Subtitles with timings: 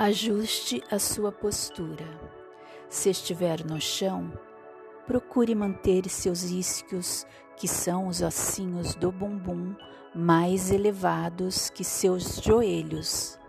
[0.00, 2.06] Ajuste a sua postura.
[2.88, 4.32] Se estiver no chão,
[5.08, 9.74] procure manter seus isquios, que são os ossinhos do bumbum,
[10.14, 13.40] mais elevados que seus joelhos,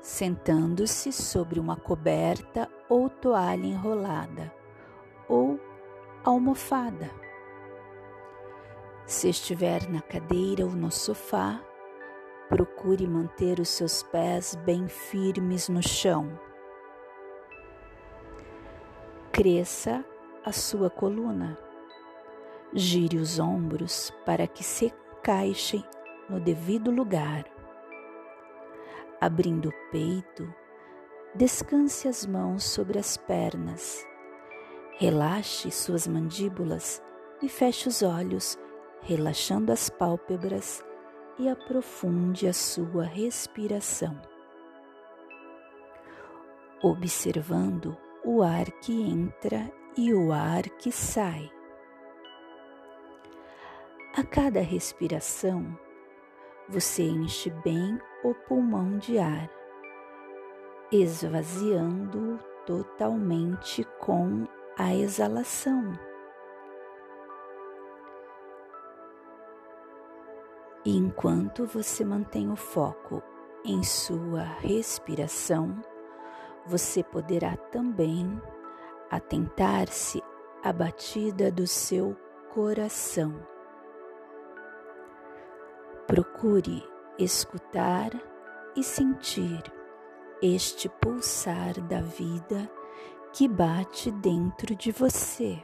[0.00, 4.54] sentando-se sobre uma coberta ou toalha enrolada
[5.28, 5.58] ou
[6.22, 7.10] almofada.
[9.06, 11.60] Se estiver na cadeira ou no sofá,
[12.50, 16.36] Procure manter os seus pés bem firmes no chão.
[19.30, 20.04] Cresça
[20.44, 21.56] a sua coluna.
[22.74, 25.84] Gire os ombros para que se encaixem
[26.28, 27.44] no devido lugar.
[29.20, 30.52] Abrindo o peito,
[31.32, 34.04] descanse as mãos sobre as pernas.
[34.98, 37.00] Relaxe suas mandíbulas
[37.40, 38.58] e feche os olhos,
[39.02, 40.84] relaxando as pálpebras
[41.40, 44.20] e aprofunde a sua respiração,
[46.82, 51.50] observando o ar que entra e o ar que sai.
[54.14, 55.78] A cada respiração,
[56.68, 59.50] você enche bem o pulmão de ar,
[60.92, 66.09] esvaziando-o totalmente com a exalação.
[70.84, 73.22] E enquanto você mantém o foco
[73.64, 75.82] em sua respiração,
[76.66, 78.40] você poderá também
[79.10, 80.22] atentar-se
[80.62, 82.16] à batida do seu
[82.54, 83.34] coração.
[86.06, 86.82] Procure
[87.18, 88.10] escutar
[88.74, 89.62] e sentir
[90.42, 92.70] este pulsar da vida
[93.32, 95.62] que bate dentro de você.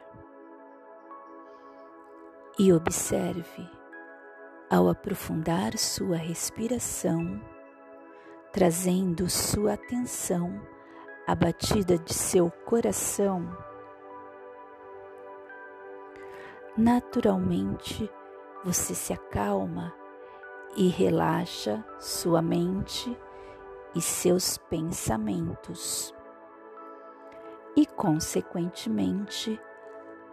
[2.58, 3.75] E observe
[4.68, 7.40] ao aprofundar sua respiração,
[8.52, 10.60] trazendo sua atenção
[11.26, 13.46] à batida de seu coração,
[16.76, 18.10] naturalmente
[18.64, 19.94] você se acalma
[20.76, 23.16] e relaxa sua mente
[23.94, 26.12] e seus pensamentos,
[27.76, 29.60] e, consequentemente,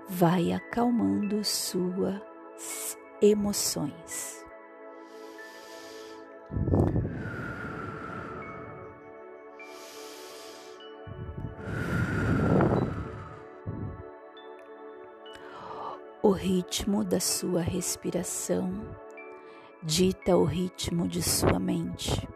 [0.09, 4.43] vai acalmando suas emoções.
[16.21, 18.71] O ritmo da sua respiração
[19.83, 22.27] dita o ritmo de sua mente.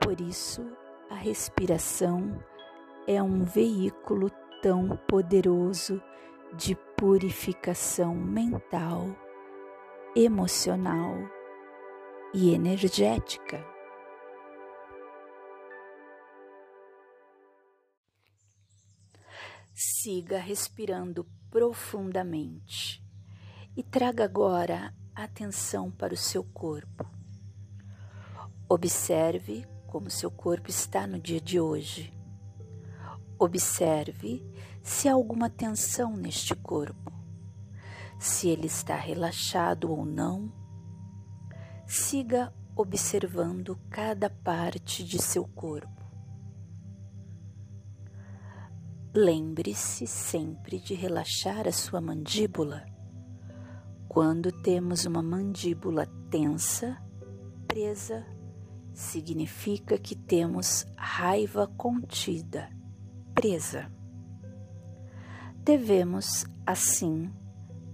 [0.00, 0.64] Por isso,
[1.10, 2.40] a respiração
[3.06, 4.30] é um veículo
[4.62, 6.00] tão poderoso
[6.54, 9.16] de purificação mental,
[10.14, 11.16] emocional
[12.34, 13.64] e energética.
[19.72, 23.02] Siga respirando profundamente
[23.74, 27.10] e traga agora atenção para o seu corpo.
[28.68, 32.12] Observe como seu corpo está no dia de hoje.
[33.38, 34.44] Observe
[34.82, 37.12] se há alguma tensão neste corpo,
[38.18, 40.52] se ele está relaxado ou não.
[41.86, 46.00] Siga observando cada parte de seu corpo.
[49.12, 52.86] Lembre-se sempre de relaxar a sua mandíbula.
[54.08, 56.96] Quando temos uma mandíbula tensa,
[57.66, 58.24] presa,
[58.92, 62.70] significa que temos raiva contida
[63.34, 63.90] presa.
[65.62, 67.30] Devemos, assim,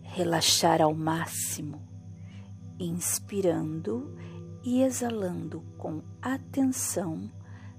[0.03, 1.83] relaxar ao máximo,
[2.79, 4.17] inspirando
[4.63, 7.31] e exalando com atenção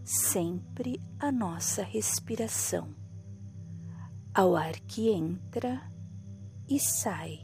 [0.03, 2.93] sempre a nossa respiração,
[4.33, 5.81] ao ar que entra
[6.69, 7.39] e sai,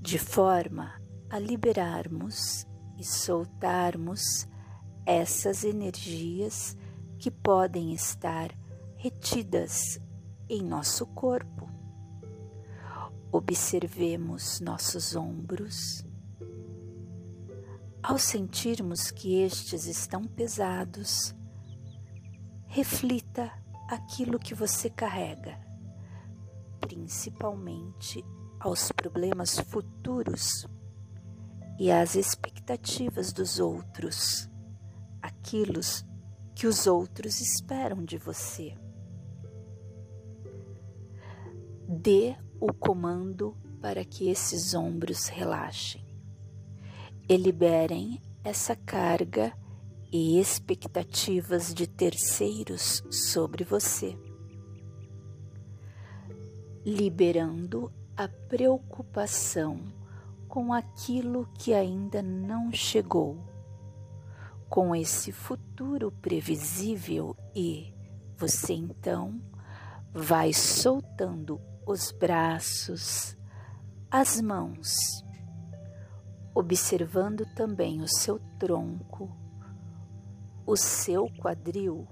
[0.00, 0.92] de forma
[1.28, 2.66] a liberarmos
[2.98, 4.48] e soltarmos
[5.06, 6.76] essas energias
[7.18, 8.59] que podem estar
[9.02, 9.98] retidas
[10.46, 11.66] em nosso corpo.
[13.32, 16.04] Observemos nossos ombros.
[18.02, 21.34] Ao sentirmos que estes estão pesados,
[22.66, 23.50] reflita
[23.88, 25.58] aquilo que você carrega,
[26.78, 28.22] principalmente
[28.58, 30.66] aos problemas futuros
[31.78, 34.46] e às expectativas dos outros,
[35.22, 35.80] aquilo
[36.54, 38.76] que os outros esperam de você.
[41.92, 46.06] Dê o comando para que esses ombros relaxem.
[47.28, 49.52] E liberem essa carga
[50.12, 54.16] e expectativas de terceiros sobre você,
[56.86, 59.92] liberando a preocupação
[60.46, 63.36] com aquilo que ainda não chegou,
[64.68, 67.92] com esse futuro previsível e
[68.36, 69.42] você então
[70.14, 71.60] vai soltando
[71.90, 73.36] os braços,
[74.08, 75.24] as mãos,
[76.54, 79.28] observando também o seu tronco,
[80.64, 82.06] o seu quadril,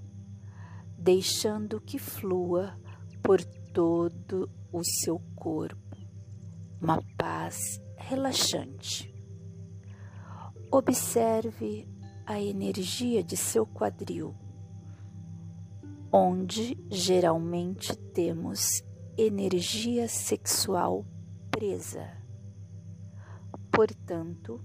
[0.97, 2.77] deixando que flua
[3.23, 3.41] por
[3.73, 5.95] todo o seu corpo,
[6.81, 9.15] uma paz relaxante.
[10.69, 11.87] Observe
[12.25, 14.35] a energia de seu quadril,
[16.11, 18.83] onde geralmente temos
[19.19, 21.05] energia sexual
[21.51, 22.09] presa.
[23.69, 24.61] Portanto,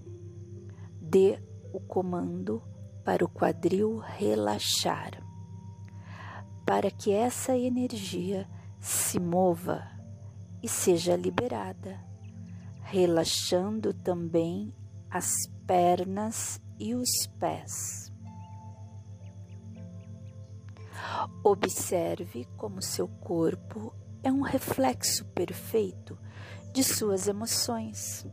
[1.01, 1.39] dê
[1.73, 2.63] o comando
[3.03, 5.21] para o quadril relaxar,
[6.65, 8.49] para que essa energia
[8.79, 9.83] se mova
[10.63, 11.99] e seja liberada,
[12.81, 14.73] relaxando também
[15.09, 18.11] as pernas e os pés.
[21.43, 23.93] Observe como seu corpo
[24.25, 26.17] é um reflexo perfeito
[26.73, 28.25] de suas emoções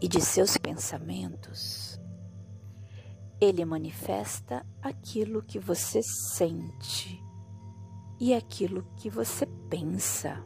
[0.00, 2.00] e de seus pensamentos.
[3.40, 7.22] Ele manifesta aquilo que você sente
[8.18, 10.44] e aquilo que você pensa.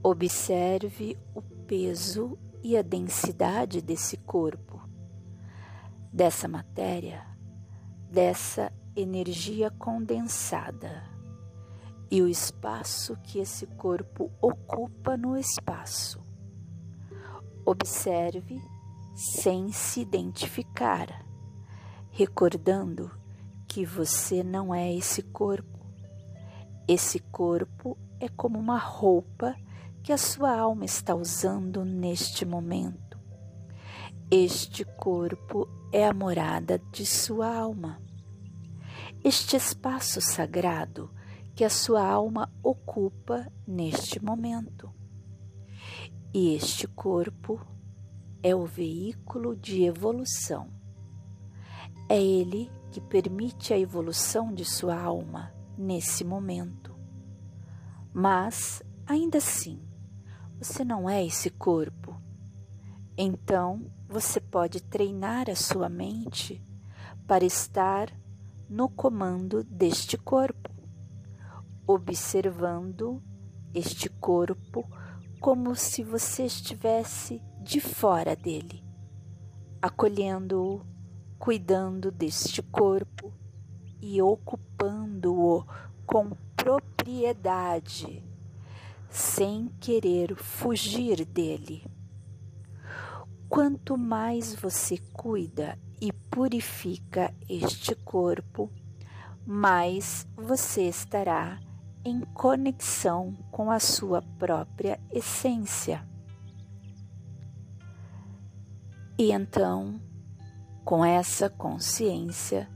[0.00, 4.80] Observe o peso e a densidade desse corpo,
[6.12, 7.26] dessa matéria,
[8.08, 11.04] dessa energia condensada
[12.10, 16.20] e o espaço que esse corpo ocupa no espaço.
[17.64, 18.60] Observe
[19.14, 21.24] sem se identificar,
[22.10, 23.10] recordando
[23.68, 25.78] que você não é esse corpo.
[26.88, 29.54] Esse corpo é como uma roupa
[30.02, 33.18] que a sua alma está usando neste momento.
[34.30, 38.00] Este corpo é a morada de sua alma.
[39.22, 41.10] Este espaço sagrado
[41.54, 44.90] que a sua alma ocupa neste momento.
[46.32, 47.60] E este corpo
[48.42, 50.70] é o veículo de evolução.
[52.08, 56.96] É ele que permite a evolução de sua alma nesse momento.
[58.14, 59.86] Mas, ainda assim,
[60.58, 62.18] você não é esse corpo.
[63.18, 66.64] Então, você pode treinar a sua mente
[67.26, 68.10] para estar
[68.70, 70.70] no comando deste corpo,
[71.84, 73.20] observando
[73.74, 74.88] este corpo
[75.40, 78.84] como se você estivesse de fora dele,
[79.82, 80.86] acolhendo-o
[81.36, 83.32] cuidando deste corpo
[84.00, 85.66] e ocupando-o
[86.06, 88.24] com propriedade,
[89.08, 91.84] sem querer fugir dele.
[93.48, 98.70] Quanto mais você cuida e purifica este corpo,
[99.46, 101.60] mais você estará
[102.04, 106.06] em conexão com a sua própria essência.
[109.18, 110.00] E então
[110.90, 112.68] com essa consciência,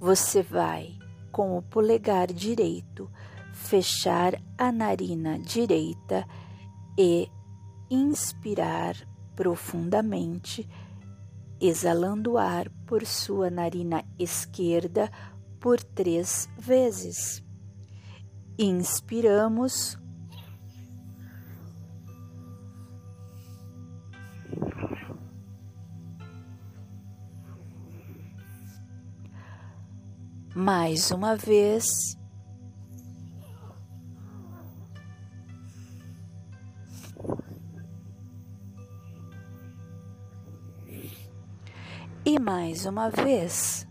[0.00, 0.98] você vai,
[1.30, 3.08] com o polegar direito,
[3.52, 6.26] fechar a narina direita
[6.98, 7.30] e
[7.88, 8.96] inspirar
[9.36, 10.68] profundamente,
[11.68, 15.10] exalando ar por sua narina esquerda
[15.60, 17.42] por três vezes.
[18.58, 19.98] Inspiramos
[30.54, 32.16] mais uma vez.
[42.26, 43.86] E mais uma vez.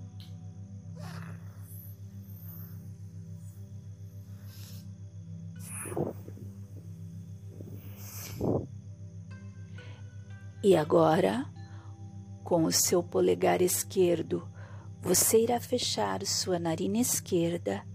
[10.64, 11.46] E agora,
[12.44, 14.48] com o seu polegar esquerdo
[15.00, 17.86] você irá fechar sua narina esquerda,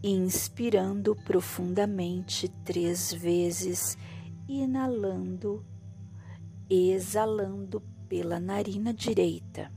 [0.00, 3.98] inspirando profundamente três vezes,
[4.48, 5.66] inalando
[6.70, 9.72] exalando pela narina direita.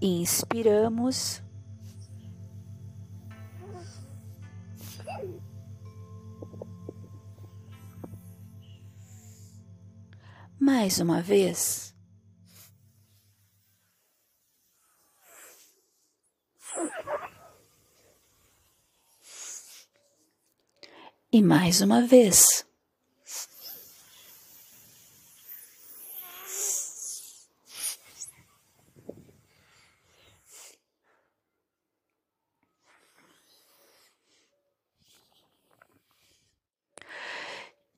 [0.00, 1.42] Inspiramos.
[10.58, 11.94] Mais uma vez.
[21.30, 22.67] E mais uma vez.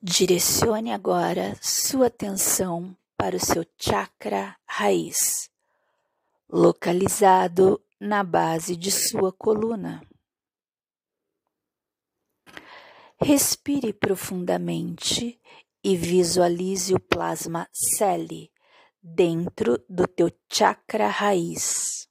[0.03, 5.47] Direcione agora sua atenção para o seu chakra raiz,
[6.49, 10.01] localizado na base de sua coluna.
[13.21, 15.39] Respire profundamente
[15.83, 18.51] e visualize o plasma Celi
[18.99, 22.09] dentro do teu chakra raiz.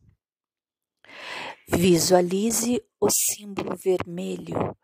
[1.66, 4.76] Visualize o símbolo vermelho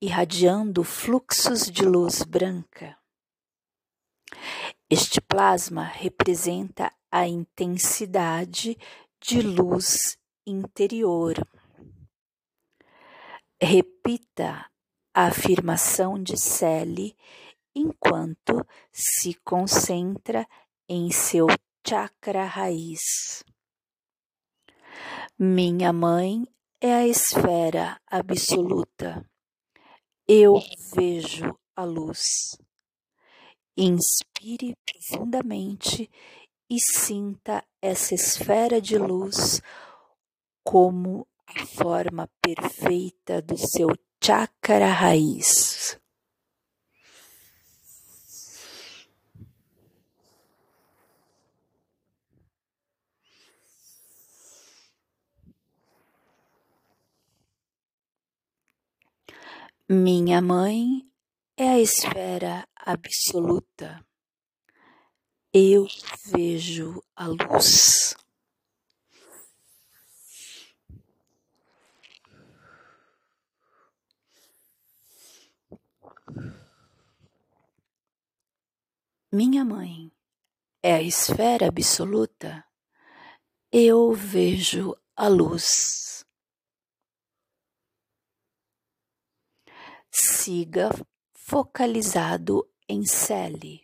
[0.00, 2.96] irradiando fluxos de luz branca.
[4.90, 8.76] Este plasma representa a intensidade
[9.20, 11.34] de luz interior.
[13.60, 14.70] Repita
[15.14, 17.16] a afirmação de Sally
[17.74, 20.46] enquanto se concentra
[20.88, 21.46] em seu
[21.86, 23.44] chakra raiz.
[25.38, 26.46] Minha mãe
[26.80, 29.28] é a esfera absoluta
[30.28, 30.60] eu
[30.94, 32.56] vejo a luz.
[33.76, 36.10] Inspire profundamente
[36.70, 39.60] e sinta essa esfera de luz
[40.64, 43.88] como a forma perfeita do seu
[44.22, 46.00] chakra raiz.
[59.86, 61.06] Minha mãe
[61.58, 64.02] é a esfera absoluta.
[65.52, 65.86] Eu
[66.24, 68.16] vejo a luz.
[79.30, 80.10] Minha mãe
[80.82, 82.64] é a esfera absoluta.
[83.70, 86.23] Eu vejo a luz.
[90.16, 90.90] Siga
[91.32, 93.82] focalizado em Celi.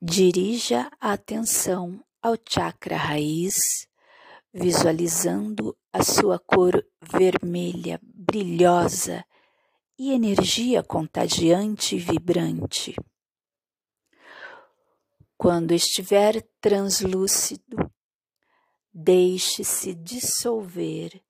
[0.00, 3.88] Dirija a atenção ao chakra raiz,
[4.52, 9.24] visualizando a sua cor vermelha, brilhosa
[9.98, 12.94] e energia contagiante e vibrante.
[15.38, 17.90] Quando estiver translúcido,
[18.92, 21.22] deixe-se dissolver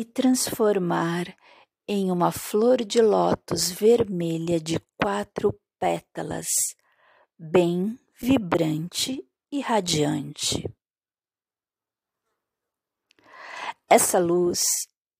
[0.00, 1.26] e transformar
[1.86, 6.46] em uma flor de lótus vermelha de quatro pétalas,
[7.38, 10.66] bem vibrante e radiante.
[13.86, 14.62] Essa luz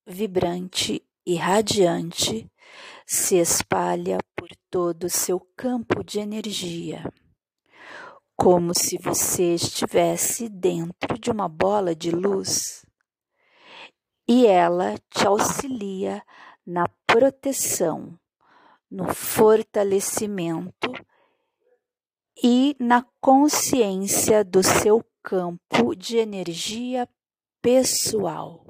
[0.07, 2.51] vibrante e radiante
[3.07, 7.05] se espalha por todo o seu campo de energia,
[8.35, 12.81] como se você estivesse dentro de uma bola de luz
[14.33, 16.25] e ela te auxilia
[16.65, 18.17] na proteção,
[18.89, 20.93] no fortalecimento
[22.41, 27.09] e na consciência do seu campo de energia
[27.61, 28.65] pessoal.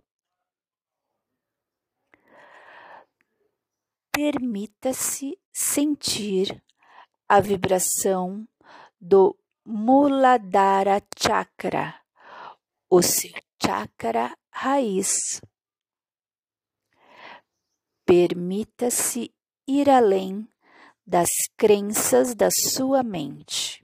[4.11, 6.64] Permita-se sentir
[7.29, 8.49] a vibração
[8.99, 12.00] do Muladhara Chakra,
[12.88, 15.40] o seu chakra raiz.
[18.04, 19.33] Permita-se
[19.66, 20.49] ir além
[21.07, 23.83] das crenças da sua mente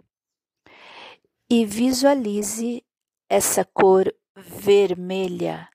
[1.51, 2.85] e visualize
[3.29, 5.69] essa cor vermelha,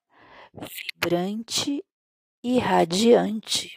[0.53, 1.83] vibrante
[2.43, 3.73] e radiante.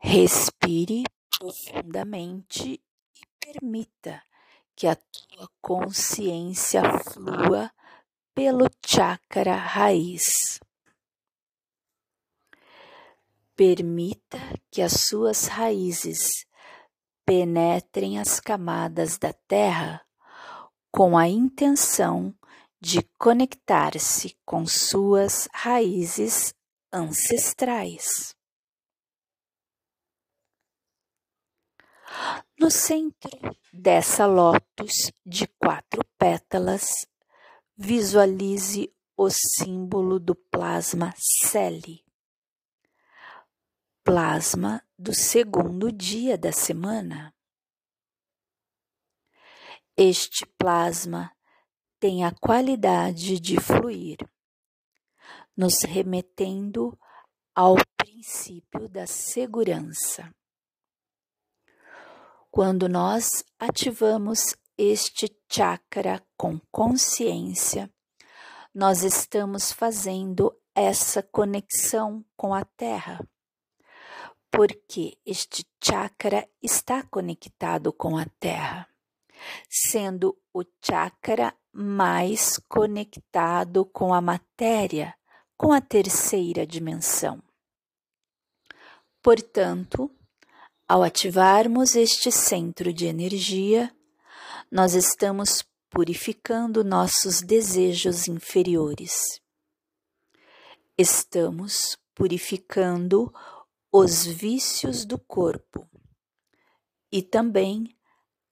[0.00, 1.04] Respire
[1.38, 4.22] profundamente e permita
[4.76, 7.70] que a tua consciência flua
[8.34, 10.60] pelo chakra raiz.
[13.54, 14.38] Permita
[14.70, 16.46] que as suas raízes
[17.24, 20.04] penetrem as camadas da terra
[20.90, 22.34] com a intenção
[22.80, 26.54] de conectar-se com suas raízes
[26.92, 28.34] ancestrais.
[32.58, 33.30] No centro
[33.72, 37.06] dessa lótus de quatro pétalas,
[37.76, 42.04] visualize o símbolo do plasma Celi.
[44.04, 47.32] plasma do segundo dia da semana.
[49.96, 51.32] Este plasma
[52.00, 54.18] tem a qualidade de fluir,
[55.56, 56.98] nos remetendo
[57.54, 60.34] ao princípio da segurança.
[62.52, 67.90] Quando nós ativamos este chakra com consciência,
[68.74, 73.26] nós estamos fazendo essa conexão com a Terra,
[74.50, 78.86] porque este chakra está conectado com a Terra
[79.68, 85.14] sendo o chakra mais conectado com a matéria,
[85.56, 87.42] com a terceira dimensão.
[89.22, 90.10] Portanto,
[90.92, 93.90] ao ativarmos este centro de energia,
[94.70, 99.40] nós estamos purificando nossos desejos inferiores.
[100.98, 103.32] Estamos purificando
[103.90, 105.88] os vícios do corpo
[107.10, 107.96] e também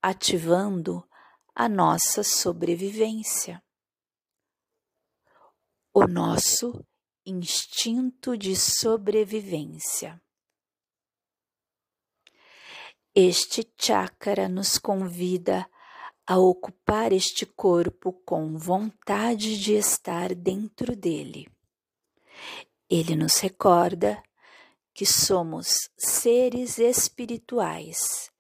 [0.00, 1.06] ativando
[1.54, 3.62] a nossa sobrevivência,
[5.92, 6.82] o nosso
[7.26, 10.18] instinto de sobrevivência.
[13.14, 15.68] Este chakra nos convida
[16.24, 21.50] a ocupar este corpo com vontade de estar dentro dele.
[22.88, 24.22] Ele nos recorda
[24.94, 28.30] que somos seres espirituais,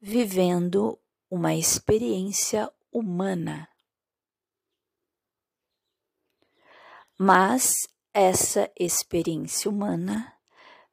[0.00, 3.68] vivendo uma experiência humana.
[7.18, 7.74] Mas
[8.14, 10.32] essa experiência humana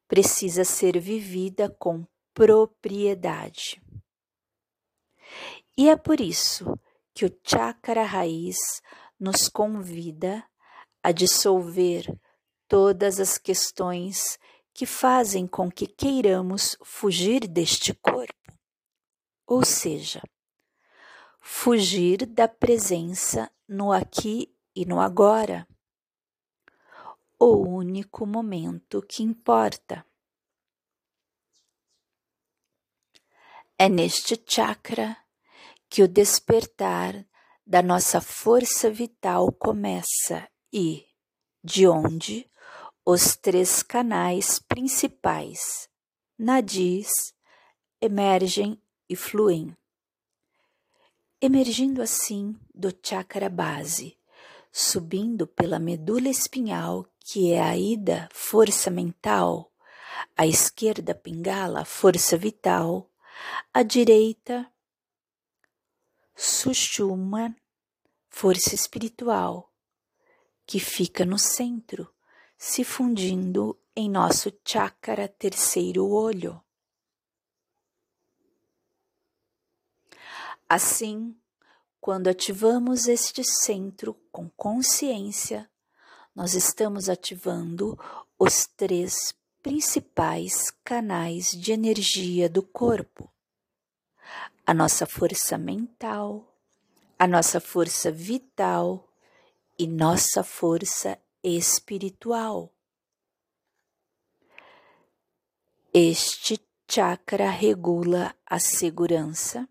[0.08, 3.82] precisa ser vivida com propriedade.
[5.76, 6.78] E é por isso
[7.14, 8.56] que o chakra raiz
[9.18, 10.44] nos convida
[11.02, 12.06] a dissolver
[12.68, 14.38] todas as questões
[14.72, 18.40] que fazem com que queiramos fugir deste corpo
[19.50, 20.22] ou seja,
[21.40, 25.66] fugir da presença no aqui e no agora,
[27.36, 30.06] o único momento que importa.
[33.82, 35.16] É neste chakra
[35.88, 37.26] que o despertar
[37.66, 40.46] da nossa força vital começa.
[40.70, 41.06] E
[41.64, 42.46] de onde?
[43.06, 45.88] Os três canais principais,
[46.38, 47.08] nadis,
[48.02, 49.74] emergem e fluem,
[51.40, 54.14] emergindo assim do chakra base,
[54.70, 59.72] subindo pela medula espinhal, que é a ida, força mental,
[60.36, 63.09] à esquerda, pingala, força vital,
[63.72, 64.70] à direita,
[66.34, 67.54] sushuma,
[68.28, 69.72] força espiritual,
[70.66, 72.12] que fica no centro,
[72.56, 76.62] se fundindo em nosso chakra terceiro olho.
[80.68, 81.36] Assim,
[82.00, 85.70] quando ativamos este centro com consciência,
[86.34, 87.98] nós estamos ativando
[88.38, 93.30] os três principais canais de energia do corpo:
[94.66, 96.56] a nossa força mental,
[97.18, 99.08] a nossa força vital
[99.78, 102.72] e nossa força espiritual.
[105.92, 109.68] Este chakra regula a segurança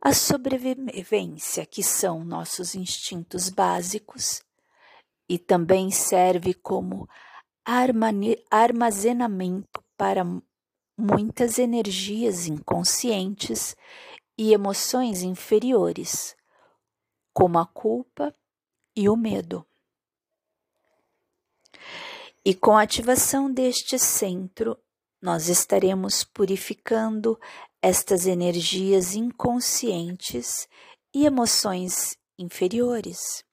[0.00, 4.42] a sobrevivência, que são nossos instintos básicos,
[5.28, 7.06] e também serve como
[8.50, 10.24] armazenamento para
[10.96, 13.76] muitas energias inconscientes
[14.36, 16.34] e emoções inferiores,
[17.32, 18.34] como a culpa
[18.96, 19.64] e o medo.
[22.44, 24.76] E com a ativação deste centro,
[25.22, 27.38] nós estaremos purificando
[27.82, 30.66] estas energias inconscientes
[31.14, 33.44] e emoções inferiores.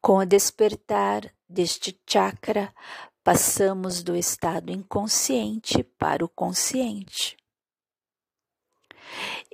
[0.00, 2.74] Com o despertar deste chakra,
[3.22, 7.36] passamos do estado inconsciente para o consciente.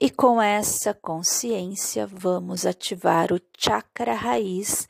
[0.00, 4.88] E com essa consciência, vamos ativar o chakra raiz,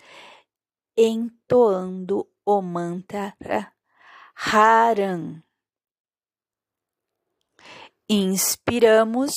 [0.97, 3.73] entoando o mantra
[4.35, 5.43] Haran
[8.09, 9.35] inspiramos.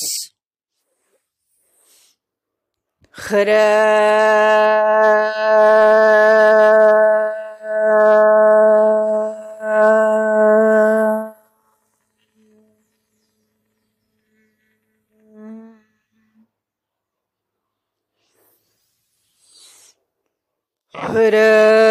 [20.93, 21.90] Put up.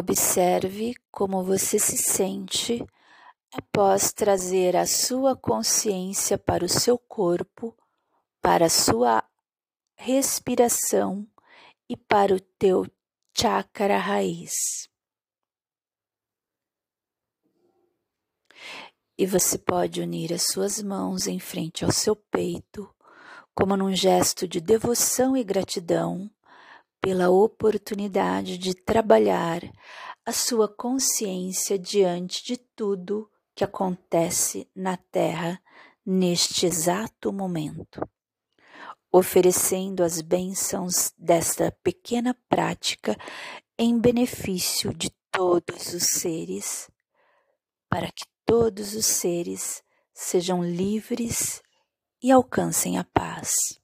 [0.00, 2.82] Observe como você se sente
[3.52, 7.76] após trazer a sua consciência para o seu corpo,
[8.40, 9.22] para a sua
[9.94, 11.28] respiração
[11.86, 12.86] e para o teu
[13.36, 14.88] chakra raiz.
[19.18, 22.88] E você pode unir as suas mãos em frente ao seu peito,
[23.54, 26.30] como num gesto de devoção e gratidão
[27.00, 29.62] pela oportunidade de trabalhar
[30.24, 35.60] a sua consciência diante de tudo que acontece na Terra
[36.04, 38.06] neste exato momento,
[39.12, 43.16] oferecendo as bênçãos desta pequena prática
[43.78, 46.90] em benefício de todos os seres,
[47.88, 49.82] para que todos os seres
[50.12, 51.62] sejam livres
[52.22, 53.79] e alcancem a paz.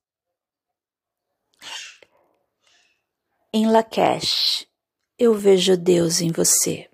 [3.58, 4.66] Em Lakesh,
[5.18, 6.90] eu vejo Deus em você.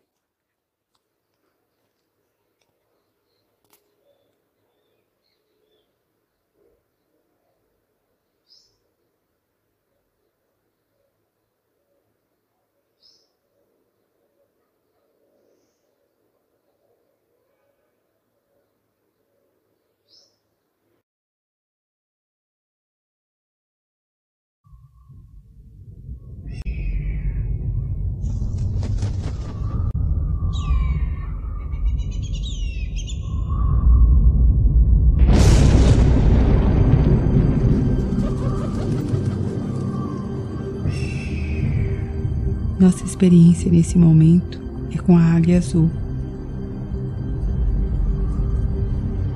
[42.83, 44.61] Nossa experiência nesse momento
[44.93, 45.89] é com a águia azul.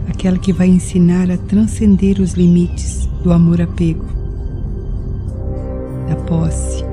[0.09, 4.05] Aquela que vai ensinar a transcender os limites do amor-apego,
[6.09, 6.85] da posse.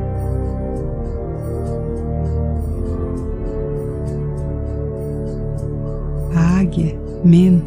[6.35, 7.63] A águia, Men,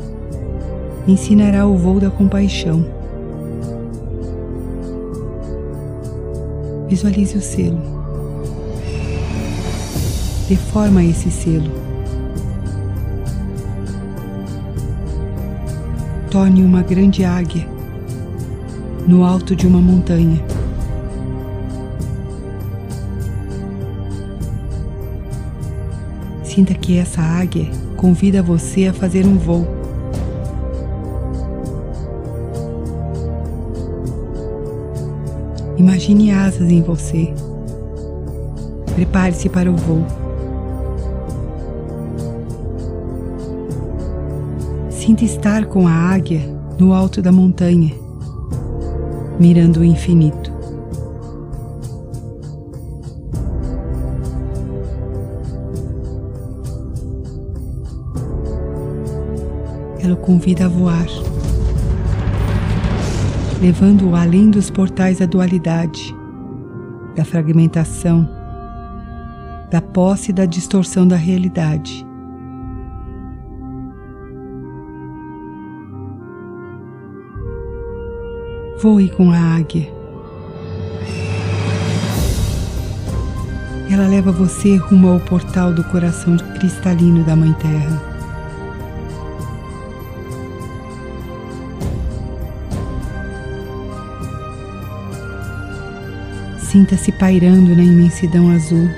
[1.08, 2.86] ensinará o voo da compaixão.
[6.88, 7.95] Visualize o selo
[10.48, 11.70] deforma esse selo.
[16.30, 17.66] Torne uma grande águia
[19.06, 20.42] no alto de uma montanha.
[26.42, 29.66] Sinta que essa águia convida você a fazer um voo.
[35.76, 37.34] Imagine asas em você.
[38.94, 40.25] Prepare-se para o voo.
[45.06, 46.40] Sinta estar com a águia
[46.80, 47.94] no alto da montanha,
[49.38, 50.50] mirando o infinito.
[60.02, 61.06] Ela o convida a voar,
[63.62, 66.12] levando-o além dos portais da dualidade,
[67.14, 68.28] da fragmentação,
[69.70, 72.04] da posse e da distorção da realidade
[78.86, 79.92] Voe com a águia.
[83.90, 88.00] Ela leva você rumo ao portal do coração cristalino da Mãe Terra.
[96.60, 98.88] Sinta-se pairando na imensidão azul.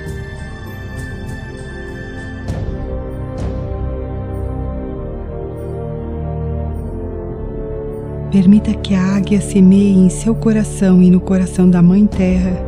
[8.49, 12.59] Permita que a águia semeie em seu coração e no coração da Mãe Terra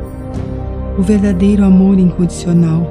[0.96, 2.86] o verdadeiro amor incondicional.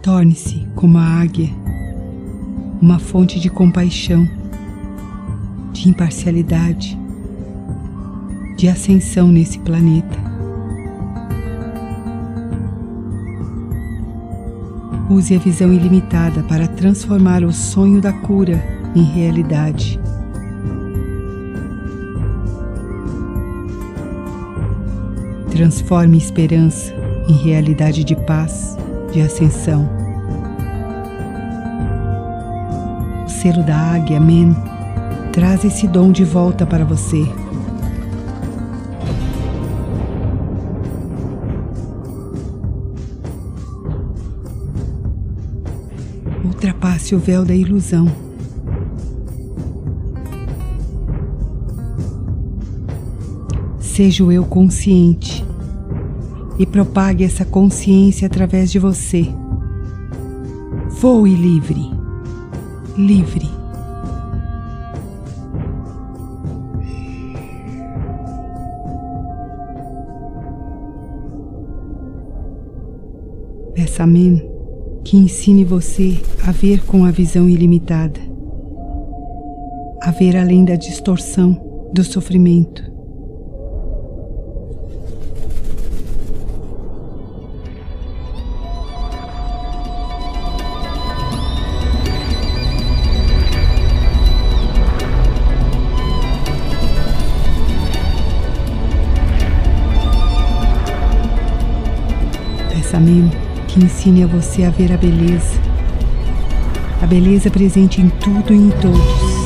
[0.00, 1.50] Torne-se, como a águia,
[2.80, 4.28] uma fonte de compaixão,
[5.72, 6.96] de imparcialidade,
[8.56, 10.27] de ascensão nesse planeta.
[15.18, 18.62] Use a visão ilimitada para transformar o sonho da cura
[18.94, 19.98] em realidade.
[25.50, 26.94] Transforme esperança
[27.28, 28.76] em realidade de paz,
[29.12, 29.90] de ascensão.
[33.26, 34.54] O selo da águia Men
[35.32, 37.24] Traz esse dom de volta para você.
[47.08, 48.06] Ultrapasse o véu da ilusão.
[53.78, 55.44] Seja o eu consciente
[56.58, 59.26] e propague essa consciência através de você.
[61.00, 61.90] Voe livre,
[62.96, 63.48] livre.
[73.74, 74.57] Peça Amém
[75.08, 78.20] que ensine você a ver com a visão ilimitada,
[80.02, 82.82] a ver além da distorção do sofrimento.
[102.68, 105.60] Pensamento que ensine a você a ver a beleza,
[107.02, 109.38] a beleza presente em tudo e em todos.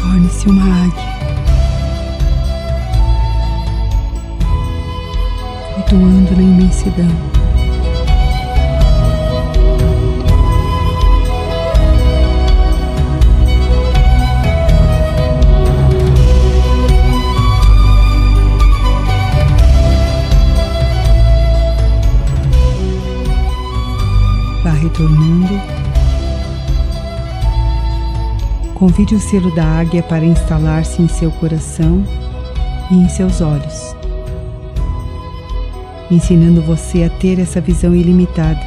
[0.00, 1.10] Torne-se uma águia,
[5.74, 7.39] flutuando na imensidão.
[25.00, 25.60] Retornando.
[28.74, 32.04] Convide o selo da águia para instalar-se em seu coração
[32.90, 33.94] e em seus olhos,
[36.10, 38.60] ensinando você a ter essa visão ilimitada,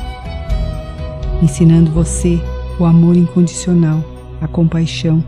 [1.41, 2.39] ensinando você
[2.79, 4.03] o amor incondicional,
[4.41, 5.23] a compaixão,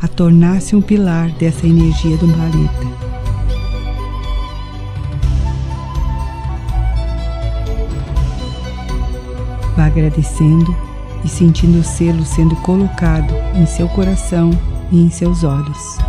[0.00, 3.07] a tornar-se um pilar dessa energia do planeta.
[9.78, 10.76] Vá agradecendo
[11.24, 14.50] e sentindo o selo sendo colocado em seu coração
[14.90, 16.07] e em seus olhos.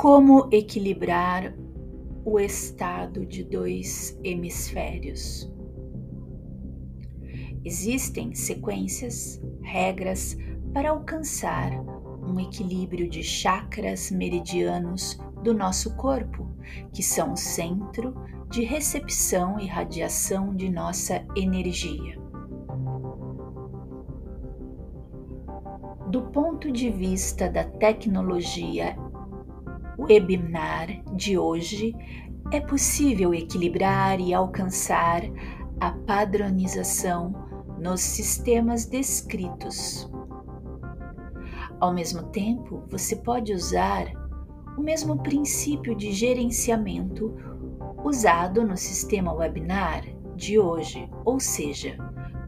[0.00, 1.54] Como equilibrar
[2.24, 5.52] o estado de dois hemisférios?
[7.62, 10.38] Existem sequências, regras
[10.72, 11.72] para alcançar
[12.22, 16.48] um equilíbrio de chakras meridianos do nosso corpo,
[16.94, 18.14] que são o centro
[18.48, 22.18] de recepção e radiação de nossa energia.
[26.08, 28.96] Do ponto de vista da tecnologia
[30.00, 31.94] webinar de hoje
[32.52, 35.22] é possível equilibrar e alcançar
[35.80, 37.34] a padronização
[37.78, 40.10] nos sistemas descritos.
[41.78, 44.06] Ao mesmo tempo, você pode usar
[44.76, 47.34] o mesmo princípio de gerenciamento
[48.04, 51.96] usado no sistema webinar de hoje, ou seja,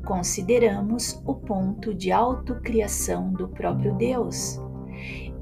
[0.04, 4.61] consideramos o ponto de autocriação do próprio Deus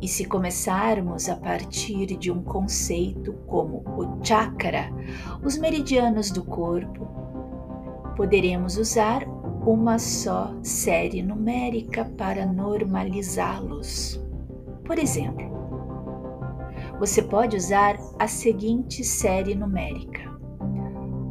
[0.01, 4.91] e se começarmos a partir de um conceito como o chakra,
[5.45, 7.07] os meridianos do corpo,
[8.17, 9.25] poderemos usar
[9.67, 14.21] uma só série numérica para normalizá-los.
[14.85, 15.51] Por exemplo,
[16.99, 20.23] você pode usar a seguinte série numérica: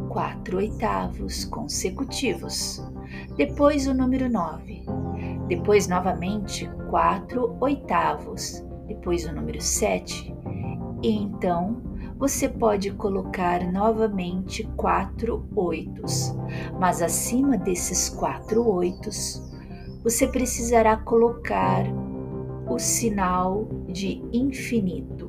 [0.10, 2.84] quatro oitavos consecutivos,
[3.36, 4.84] depois o número 9,
[5.49, 10.33] depois novamente quatro oitavos, depois o número sete,
[11.01, 11.81] e então
[12.17, 16.35] você pode colocar novamente quatro oitos,
[16.79, 19.41] mas acima desses quatro oitos,
[20.03, 21.83] você precisará colocar
[22.69, 25.27] o sinal de infinito.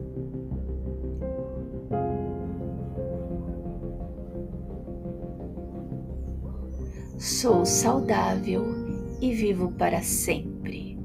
[7.17, 8.80] Sou saudável
[9.21, 10.99] e vivo para sempre.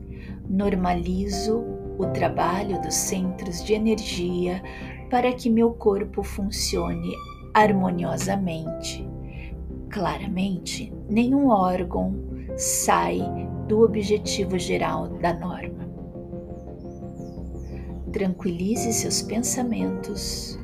[0.49, 1.63] Normalizo
[1.97, 4.61] o trabalho dos centros de energia
[5.09, 7.13] para que meu corpo funcione
[7.53, 9.07] harmoniosamente.
[9.89, 12.15] Claramente, nenhum órgão
[12.57, 13.21] sai
[13.67, 15.85] do objetivo geral da norma.
[18.11, 20.59] Tranquilize seus pensamentos,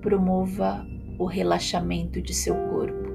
[0.00, 0.86] promova
[1.18, 3.08] o relaxamento de seu corpo,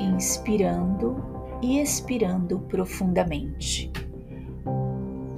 [0.00, 1.17] inspirando
[1.62, 3.90] e expirando profundamente.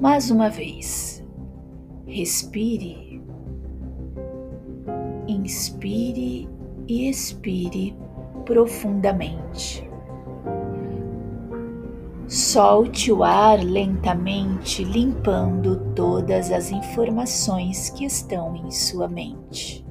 [0.01, 1.25] Mais uma vez,
[2.07, 3.23] respire,
[5.29, 6.49] inspire
[6.89, 7.95] e expire
[8.45, 9.89] profundamente.
[12.27, 19.85] Solte o ar lentamente, limpando todas as informações que estão em sua mente.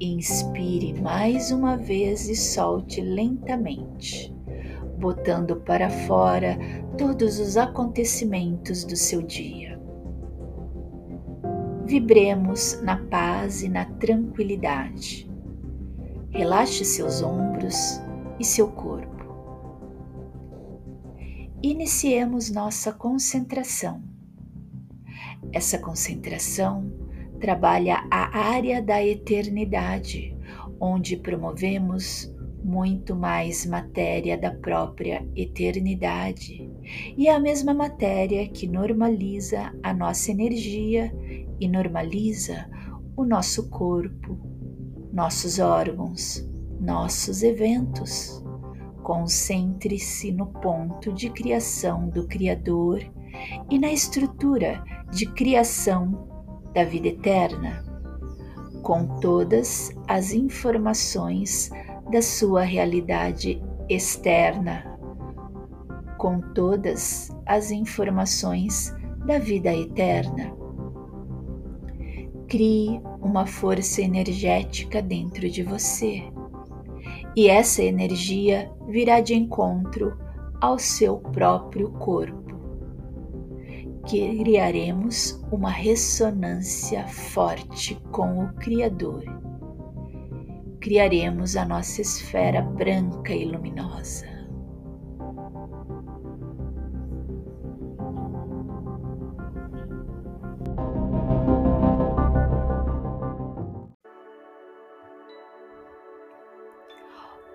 [0.00, 4.34] Inspire mais uma vez e solte lentamente,
[4.98, 6.58] botando para fora
[6.96, 9.80] todos os acontecimentos do seu dia.
[11.86, 15.30] Vibremos na paz e na tranquilidade.
[16.30, 18.00] Relaxe seus ombros
[18.38, 19.18] e seu corpo
[21.62, 24.02] iniciemos nossa concentração.
[25.52, 26.90] Essa concentração
[27.40, 30.36] trabalha a área da eternidade,
[30.80, 32.32] onde promovemos
[32.68, 36.70] muito mais matéria da própria eternidade
[37.16, 41.10] e é a mesma matéria que normaliza a nossa energia
[41.58, 42.68] e normaliza
[43.16, 44.38] o nosso corpo,
[45.10, 46.46] nossos órgãos,
[46.78, 48.44] nossos eventos.
[49.02, 53.00] Concentre-se no ponto de criação do Criador
[53.70, 56.28] e na estrutura de criação
[56.74, 57.82] da vida eterna,
[58.82, 61.70] com todas as informações
[62.10, 64.98] da sua realidade externa,
[66.16, 68.94] com todas as informações
[69.26, 70.52] da vida eterna.
[72.48, 76.24] Crie uma força energética dentro de você
[77.36, 80.18] e essa energia virá de encontro
[80.60, 82.48] ao seu próprio corpo.
[84.08, 89.22] Criaremos uma ressonância forte com o Criador.
[90.88, 94.26] Criaremos a nossa esfera branca e luminosa.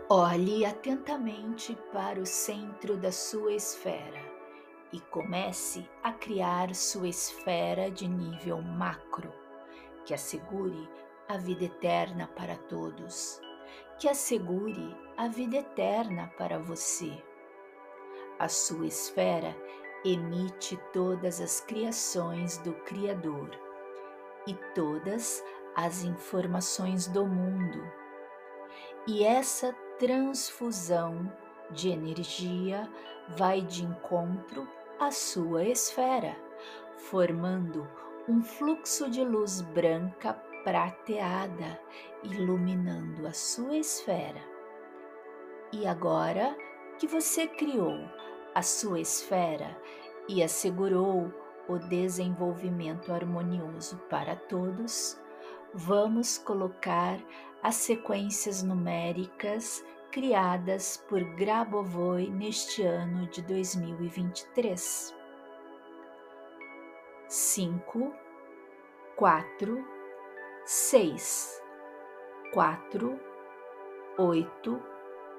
[0.08, 4.22] Olhe atentamente para o centro da sua esfera
[4.92, 9.34] e comece a criar sua esfera de nível macro,
[10.06, 10.88] que assegure
[11.28, 13.40] a vida eterna para todos,
[14.00, 17.12] que assegure a vida eterna para você.
[18.40, 19.56] A sua esfera
[20.04, 23.50] emite todas as criações do Criador
[24.46, 25.44] e todas
[25.76, 27.82] as informações do mundo.
[29.08, 31.32] E essa transfusão
[31.72, 32.90] de energia
[33.30, 34.68] vai de encontro
[35.00, 36.36] à sua esfera,
[36.98, 37.88] formando
[38.28, 40.34] um fluxo de luz branca
[40.64, 41.80] prateada,
[42.24, 44.42] iluminando a sua esfera.
[45.72, 46.56] E agora
[47.00, 47.98] que você criou
[48.54, 49.76] a sua esfera
[50.28, 51.34] e assegurou
[51.68, 55.20] o desenvolvimento harmonioso para todos,
[55.74, 57.18] vamos colocar
[57.62, 65.16] as sequências numéricas criadas por Grabovoi neste ano de 2023.
[67.28, 68.14] 5,
[69.16, 69.93] 4,
[70.66, 71.62] 6,
[72.54, 73.20] 4,
[74.18, 74.84] 8,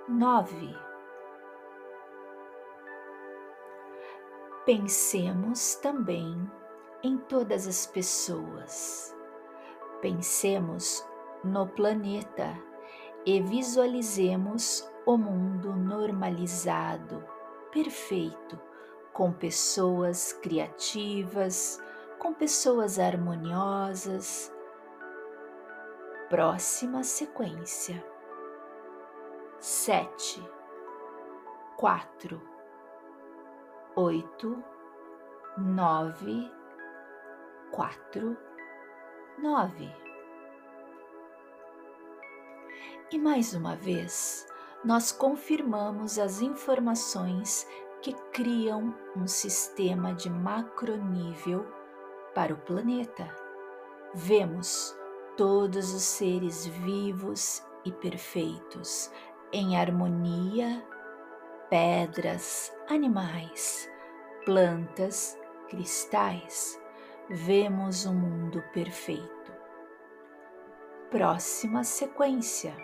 [0.06, 0.76] 9.
[4.66, 6.50] Pensemos também
[7.02, 9.16] em todas as pessoas.
[10.02, 11.02] Pensemos
[11.42, 12.54] no planeta
[13.24, 17.24] e visualizemos o mundo normalizado,
[17.72, 18.60] perfeito,
[19.14, 21.82] com pessoas criativas,
[22.18, 24.53] com pessoas harmoniosas.
[26.34, 28.04] Próxima sequência:
[29.60, 30.42] sete,
[31.76, 32.42] quatro,
[33.94, 34.60] oito,
[35.56, 36.50] nove,
[37.70, 38.36] quatro,
[39.38, 39.88] nove.
[43.12, 44.44] E mais uma vez,
[44.84, 47.64] nós confirmamos as informações
[48.02, 51.64] que criam um sistema de macronível
[52.34, 53.32] para o planeta.
[54.12, 54.98] Vemos
[55.36, 59.10] todos os seres vivos e perfeitos
[59.52, 60.84] em harmonia,
[61.70, 63.88] pedras, animais,
[64.44, 66.80] plantas, cristais.
[67.28, 69.52] Vemos um mundo perfeito.
[71.10, 72.76] Próxima sequência.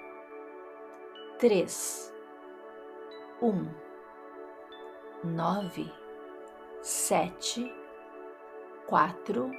[1.39, 2.15] 3
[3.43, 3.91] 1
[5.25, 5.93] nove,
[6.83, 7.73] sete,
[8.87, 9.51] quatro,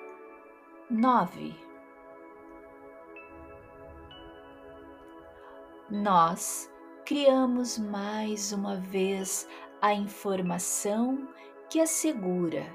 [0.90, 1.71] nove.
[5.92, 6.72] Nós
[7.06, 9.46] criamos mais uma vez
[9.82, 11.28] a informação
[11.70, 12.66] que assegura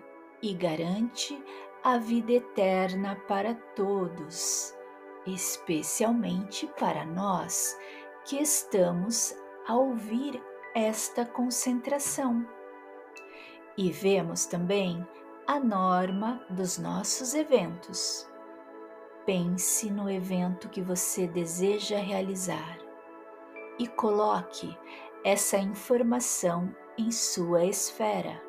[0.43, 1.43] e garante
[1.83, 4.77] a vida eterna para todos,
[5.27, 7.75] especialmente para nós
[8.27, 9.35] que estamos
[9.67, 10.39] a ouvir
[10.75, 12.47] esta concentração.
[13.79, 15.09] E vemos também
[15.47, 18.31] a norma dos nossos eventos.
[19.25, 22.86] Pense no evento que você deseja realizar
[23.79, 24.77] e coloque
[25.25, 28.43] essa informação em sua esfera.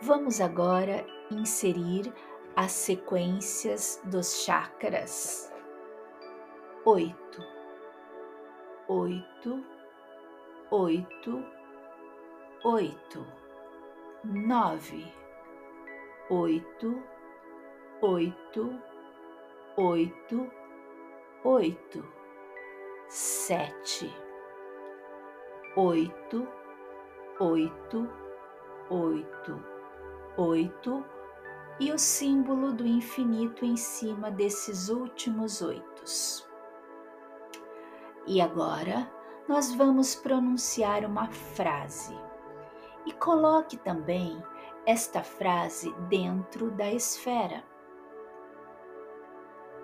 [0.00, 2.12] Vamos agora inserir
[2.56, 5.52] as sequências dos chakras.
[6.84, 7.42] Oito,
[8.88, 9.64] oito,
[10.70, 11.44] oito,
[12.64, 13.42] oito
[14.24, 15.12] nove,
[16.30, 17.02] oito,
[18.00, 18.80] oito,
[19.76, 20.50] oito,
[21.44, 22.12] oito,
[23.12, 24.10] sete,
[25.76, 26.48] oito,
[27.38, 28.08] oito,
[28.88, 29.64] oito,
[30.38, 31.04] oito
[31.78, 36.48] e o símbolo do infinito em cima desses últimos oitos.
[38.26, 39.12] E agora
[39.46, 42.18] nós vamos pronunciar uma frase
[43.04, 44.42] e coloque também
[44.86, 47.62] esta frase dentro da esfera.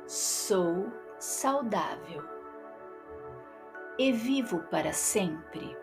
[0.07, 2.38] Sou saudável
[3.99, 5.77] e vivo para sempre.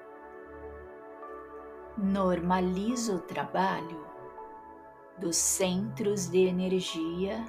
[1.97, 4.05] Normalizo o trabalho
[5.18, 7.43] dos centros de energia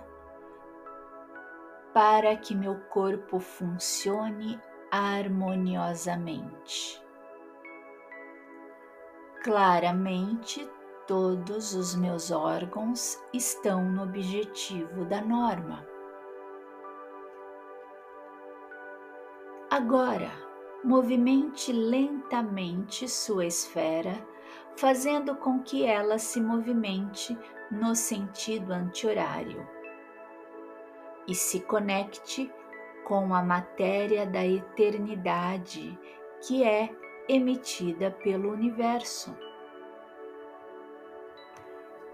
[1.92, 4.58] para que meu corpo funcione
[4.90, 7.04] harmoniosamente.
[9.42, 10.66] Claramente,
[11.06, 15.86] todos os meus órgãos estão no objetivo da norma.
[19.70, 20.45] Agora,
[20.84, 24.26] movimente lentamente sua esfera,
[24.76, 27.36] fazendo com que ela se movimente
[27.70, 29.66] no sentido anti-horário
[31.26, 32.50] e se conecte
[33.04, 35.98] com a matéria da eternidade
[36.46, 36.90] que é
[37.28, 39.36] emitida pelo universo.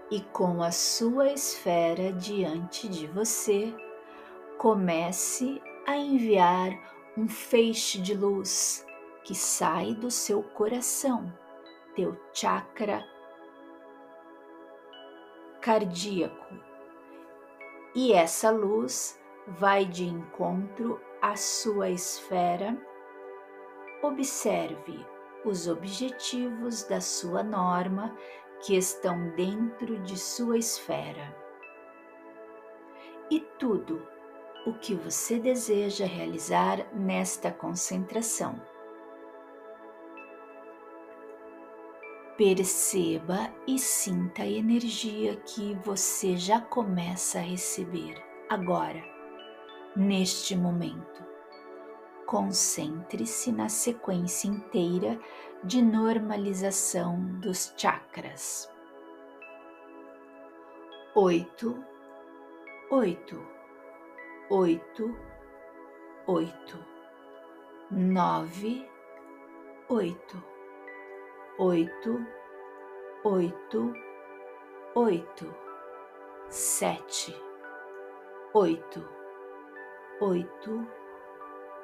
[0.09, 3.73] E com a sua esfera diante de você,
[4.57, 6.71] comece a enviar
[7.17, 8.85] um feixe de luz
[9.23, 11.31] que sai do seu coração,
[11.95, 13.05] teu chakra
[15.61, 16.53] cardíaco.
[17.95, 22.77] E essa luz vai de encontro à sua esfera
[24.03, 25.05] observe
[25.45, 28.15] os objetivos da sua norma
[28.61, 31.35] que estão dentro de sua esfera.
[33.29, 34.05] E tudo
[34.65, 38.59] o que você deseja realizar nesta concentração.
[42.37, 48.15] Perceba e sinta a energia que você já começa a receber
[48.49, 49.03] agora,
[49.95, 51.33] neste momento
[52.33, 55.19] concentre-se na sequência inteira
[55.63, 58.67] de normalização dos chakras.
[61.13, 61.77] Oito,
[62.89, 63.52] oito,
[64.49, 65.15] oito,
[66.27, 66.77] oito,
[67.91, 68.89] nove,
[69.89, 70.43] oito,
[71.57, 72.25] oito,
[73.23, 73.93] oito,
[74.95, 75.55] oito,
[76.49, 77.35] sete,
[78.53, 79.07] oito,
[80.21, 80.87] oito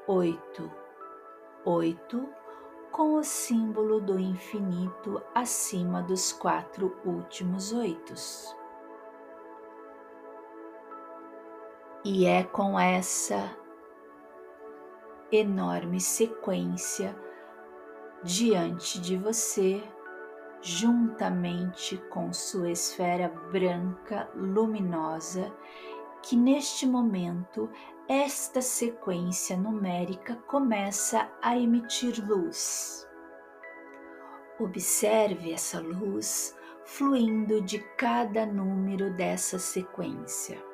[0.09, 0.71] oito,
[1.63, 2.27] oito,
[2.91, 8.55] com o símbolo do infinito acima dos quatro últimos oitos.
[12.05, 13.57] E é com essa
[15.29, 17.13] enorme sequência
[18.23, 19.83] diante de você,
[20.61, 25.53] juntamente com sua esfera branca luminosa,
[26.23, 27.69] que neste momento
[28.07, 33.05] esta sequência numérica começa a emitir luz.
[34.57, 40.68] Observe essa luz fluindo de cada número dessa sequência.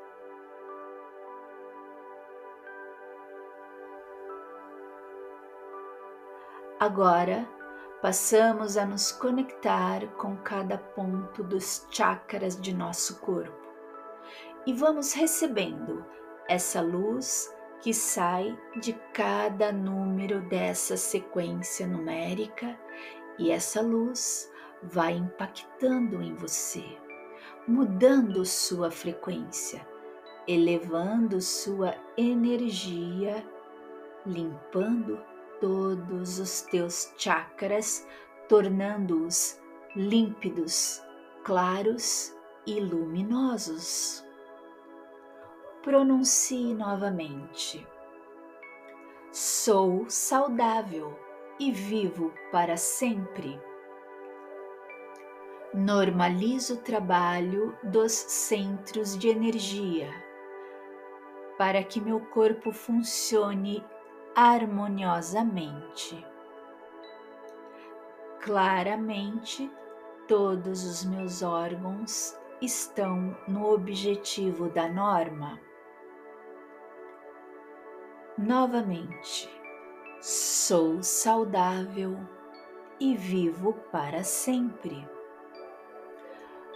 [6.77, 7.47] Agora,
[8.01, 13.65] passamos a nos conectar com cada ponto dos chakras de nosso corpo.
[14.67, 16.05] E vamos recebendo
[16.49, 17.49] essa luz
[17.81, 22.77] que sai de cada número dessa sequência numérica
[23.39, 24.51] e essa luz
[24.83, 26.83] vai impactando em você,
[27.65, 29.87] mudando sua frequência,
[30.45, 33.47] elevando sua energia,
[34.25, 35.23] limpando
[35.59, 38.07] todos os teus chakras,
[38.47, 39.59] tornando-os
[39.95, 41.01] límpidos,
[41.43, 42.35] claros
[42.65, 44.25] e luminosos.
[45.83, 47.85] Pronuncie novamente.
[49.31, 51.17] Sou saudável
[51.59, 53.59] e vivo para sempre.
[55.73, 60.25] Normalizo o trabalho dos centros de energia
[61.57, 63.83] para que meu corpo funcione
[64.35, 66.25] harmoniosamente.
[68.41, 69.71] Claramente,
[70.27, 75.59] todos os meus órgãos estão no objetivo da norma.
[78.37, 79.49] Novamente,
[80.21, 82.19] sou saudável
[82.99, 85.07] e vivo para sempre.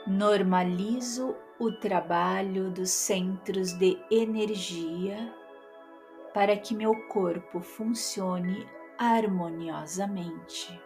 [0.07, 5.37] Normalizo o trabalho dos centros de energia
[6.33, 8.67] para que meu corpo funcione
[8.97, 10.79] harmoniosamente.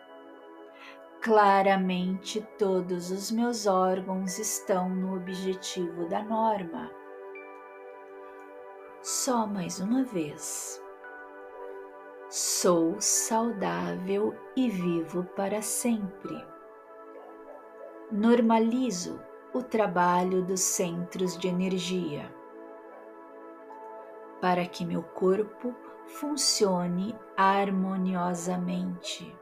[1.21, 6.91] Claramente, todos os meus órgãos estão no objetivo da norma.
[9.01, 10.81] Só mais uma vez.
[12.29, 16.45] Sou saudável e vivo para sempre.
[18.11, 19.21] Normalizo
[19.53, 22.42] o trabalho dos centros de energia
[24.43, 25.73] para que meu corpo
[26.05, 29.33] funcione harmoniosamente.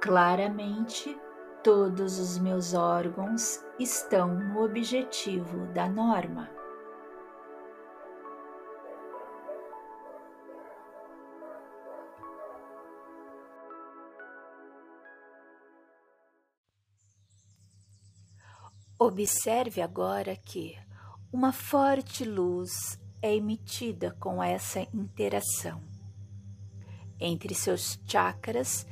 [0.00, 1.20] Claramente,
[1.62, 6.48] todos os meus órgãos estão no objetivo da norma.
[18.98, 20.74] Observe agora que
[21.32, 25.80] uma forte luz é emitida com essa interação
[27.20, 28.84] entre seus chakras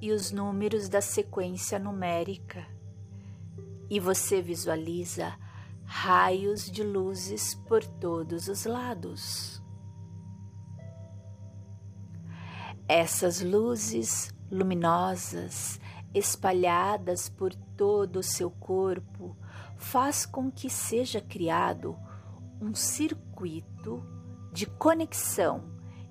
[0.00, 2.66] e os números da sequência numérica,
[3.88, 5.38] e você visualiza
[5.84, 9.62] raios de luzes por todos os lados.
[12.86, 15.80] Essas luzes luminosas
[16.12, 19.36] espalhadas por todo o seu corpo
[19.76, 21.96] faz com que seja criado
[22.60, 24.02] um circuito
[24.52, 25.64] de conexão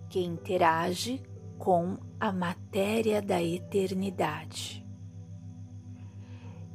[0.09, 1.22] que interage
[1.57, 4.86] com a matéria da eternidade.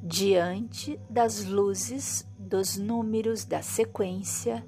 [0.02, 4.66] Diante das luzes dos números da sequência,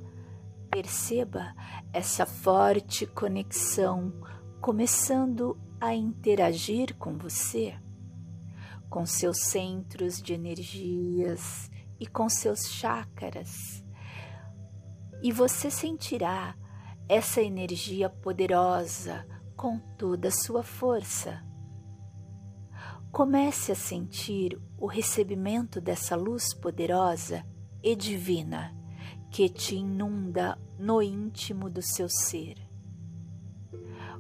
[0.71, 1.55] perceba
[1.93, 4.13] essa forte conexão
[4.61, 7.75] começando a interagir com você,
[8.89, 11.72] com seus centros de energias
[12.03, 13.85] e com seus chakras.
[15.23, 16.57] E você sentirá
[17.09, 19.25] essa energia poderosa
[19.57, 21.41] com toda a sua força.
[23.13, 27.47] Comece a sentir o recebimento dessa luz poderosa
[27.81, 28.77] e divina
[29.31, 32.57] que te inunda no íntimo do seu ser.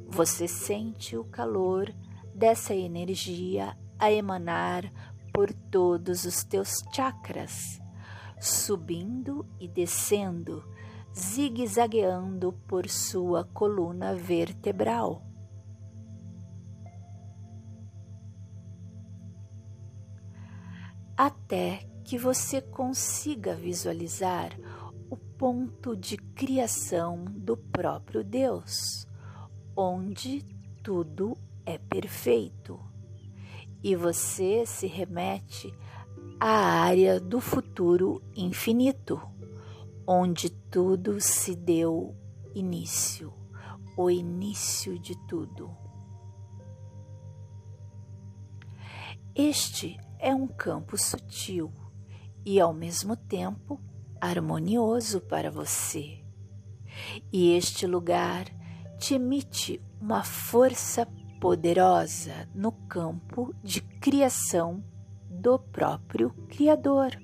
[0.06, 1.92] Você sente o calor
[2.32, 7.80] dessa energia a emanar por todos os teus chakras,
[8.40, 10.62] subindo e descendo,
[11.16, 15.26] zigue-zagueando por sua coluna vertebral.
[21.16, 24.50] Até que você consiga visualizar
[25.08, 29.06] o ponto de criação do próprio Deus,
[29.76, 30.42] onde
[30.82, 32.91] tudo é perfeito
[33.82, 35.74] e você se remete
[36.38, 39.20] à área do futuro infinito,
[40.06, 42.16] onde tudo se deu
[42.54, 43.32] início,
[43.96, 45.70] o início de tudo.
[49.34, 51.72] Este é um campo sutil
[52.44, 53.80] e ao mesmo tempo
[54.20, 56.22] harmonioso para você,
[57.32, 58.44] E este lugar
[58.98, 61.06] te emite uma força
[61.43, 64.80] poderosa no campo de criação
[65.28, 67.20] do próprio Criador.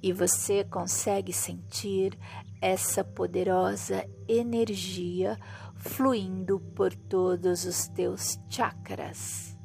[0.00, 2.16] E você consegue sentir
[2.62, 5.36] essa poderosa energia
[5.74, 9.58] fluindo por todos os teus chakras.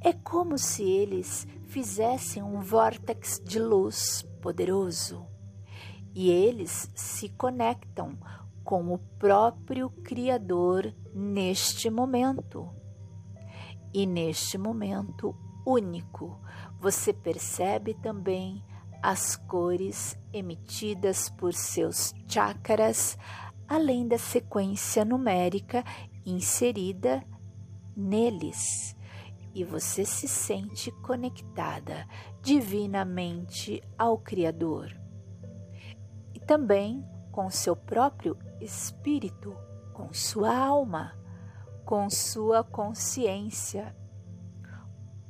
[0.00, 5.24] É como se eles fizessem um vórtex de luz poderoso
[6.12, 8.18] e eles se conectam
[8.64, 12.68] com o próprio Criador neste momento.
[13.94, 16.38] E neste momento único,
[16.78, 18.62] você percebe também
[19.02, 23.16] as cores emitidas por seus chakras,
[23.66, 25.82] além da sequência numérica
[26.26, 27.24] inserida
[27.96, 28.94] neles.
[29.54, 32.06] E você se sente conectada
[32.42, 34.94] divinamente ao Criador.
[36.34, 37.02] E também
[37.32, 39.56] com seu próprio espírito,
[39.96, 41.16] com sua alma,
[41.86, 43.96] com sua consciência,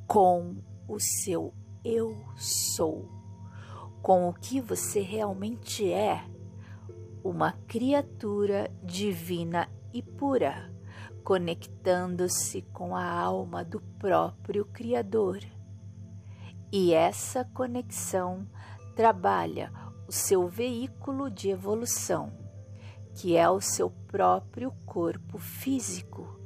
[0.08, 0.56] com
[0.88, 1.54] o seu
[1.84, 3.08] eu sou,
[4.02, 6.28] com o que você realmente é,
[7.22, 10.74] uma criatura divina e pura,
[11.22, 15.38] conectando-se com a alma do próprio Criador.
[16.72, 18.44] E essa conexão
[18.96, 19.72] trabalha
[20.08, 22.45] o seu veículo de evolução,
[23.16, 26.38] que é o seu próprio corpo físico,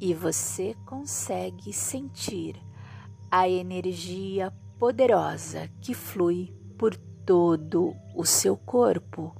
[0.00, 2.60] e você consegue sentir
[3.30, 9.39] a energia poderosa que flui por todo o seu corpo.